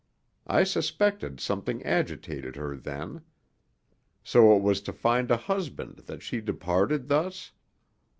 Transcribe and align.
I 0.47 0.63
suspected 0.63 1.39
something 1.39 1.85
agitated 1.85 2.55
her 2.55 2.75
then. 2.75 3.21
So 4.23 4.57
it 4.57 4.63
was 4.63 4.81
to 4.81 4.93
find 4.93 5.29
a 5.29 5.37
husband 5.37 5.97
that 6.07 6.23
she 6.23 6.41
departed 6.41 7.07
thus? 7.07 7.51